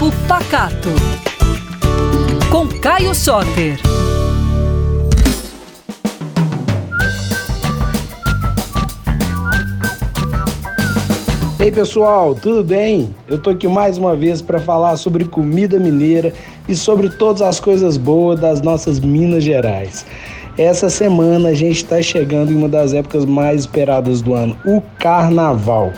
[0.00, 0.88] Papo Pacato.
[2.50, 3.78] Com Caio Soter.
[11.58, 13.14] Ei pessoal, tudo bem?
[13.28, 16.32] Eu tô aqui mais uma vez para falar sobre comida mineira
[16.66, 20.06] e sobre todas as coisas boas das nossas Minas Gerais.
[20.56, 24.80] Essa semana a gente está chegando em uma das épocas mais esperadas do ano, o
[24.98, 25.92] Carnaval.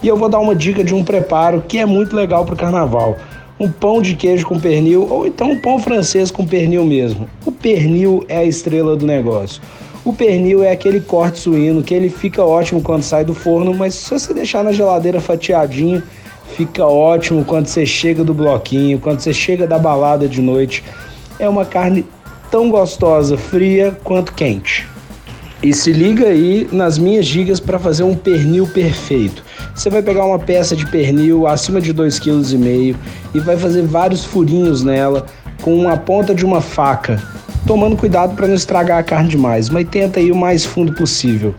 [0.00, 2.56] E eu vou dar uma dica de um preparo que é muito legal para o
[2.56, 3.16] Carnaval.
[3.58, 7.28] Um pão de queijo com pernil ou então um pão francês com pernil mesmo.
[7.44, 9.60] O pernil é a estrela do negócio.
[10.04, 13.94] O pernil é aquele corte suíno que ele fica ótimo quando sai do forno, mas
[13.94, 16.02] se você deixar na geladeira fatiadinho,
[16.56, 20.84] fica ótimo quando você chega do bloquinho, quando você chega da balada de noite.
[21.38, 22.06] É uma carne
[22.50, 24.86] tão gostosa, fria quanto quente.
[25.62, 29.42] E se liga aí nas minhas dicas para fazer um pernil perfeito.
[29.74, 32.96] Você vai pegar uma peça de pernil acima de 2,5 kg
[33.34, 35.26] e vai fazer vários furinhos nela
[35.60, 37.20] com a ponta de uma faca
[37.68, 41.54] tomando cuidado para não estragar a carne demais, mas tenta ir o mais fundo possível.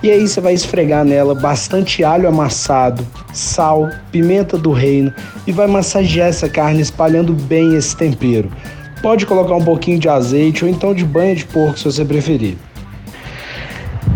[0.00, 5.12] E aí você vai esfregar nela bastante alho amassado, sal, pimenta do reino
[5.48, 8.48] e vai massagear essa carne espalhando bem esse tempero.
[9.02, 12.56] Pode colocar um pouquinho de azeite ou então de banha de porco se você preferir.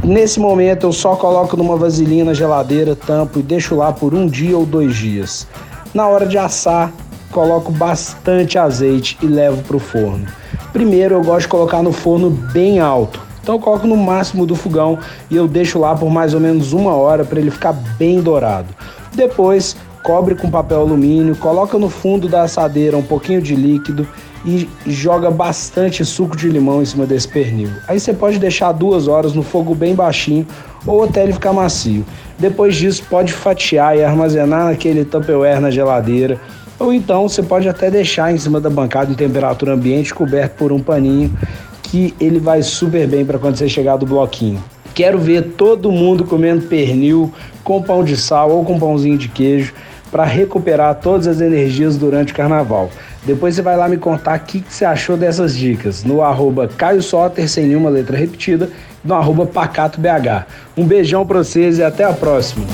[0.05, 4.27] Nesse momento eu só coloco numa vasilhinha na geladeira, tampo e deixo lá por um
[4.27, 5.47] dia ou dois dias.
[5.95, 6.93] Na hora de assar,
[7.31, 10.27] coloco bastante azeite e levo para o forno.
[10.73, 13.21] Primeiro eu gosto de colocar no forno bem alto.
[13.41, 14.99] Então eu coloco no máximo do fogão
[15.31, 18.75] e eu deixo lá por mais ou menos uma hora para ele ficar bem dourado.
[19.15, 24.07] Depois cobre com papel alumínio, coloca no fundo da assadeira um pouquinho de líquido
[24.45, 27.71] e joga bastante suco de limão em cima desse pernil.
[27.87, 30.47] Aí você pode deixar duas horas no fogo bem baixinho
[30.87, 32.05] ou até ele ficar macio.
[32.39, 36.41] Depois disso pode fatiar e armazenar naquele tupperware na geladeira
[36.83, 40.73] ou então você pode até deixar em cima da bancada em temperatura ambiente, coberto por
[40.73, 41.33] um paninho,
[41.81, 44.63] que ele vai super bem para quando você chegar do bloquinho.
[44.93, 47.33] Quero ver todo mundo comendo pernil
[47.63, 49.73] com pão de sal ou com pãozinho de queijo
[50.13, 52.91] para recuperar todas as energias durante o carnaval.
[53.25, 56.69] Depois você vai lá me contar o que, que, você achou dessas dicas no arroba
[56.69, 58.69] Caio Soter, sem nenhuma letra repetida,
[59.03, 60.47] no arroba PacatoBH.
[60.77, 62.67] Um beijão para vocês e até a próxima.